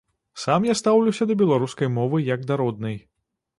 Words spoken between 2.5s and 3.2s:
да роднай.